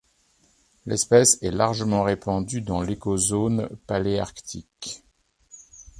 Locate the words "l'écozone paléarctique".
2.81-5.03